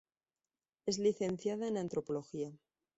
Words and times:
Es 0.87 0.97
licenciada 0.97 1.67
en 1.67 1.77
Antropología. 1.77 2.51